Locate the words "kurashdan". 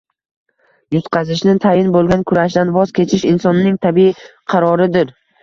2.31-2.73